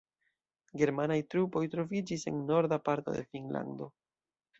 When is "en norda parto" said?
2.31-3.15